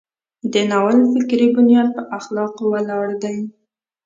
د 0.53 0.55
ناول 0.71 0.99
فکري 1.13 1.47
بنیاد 1.55 1.87
په 1.95 2.01
اخلاقو 2.17 2.63
ولاړ 2.73 3.07
دی. 3.23 3.37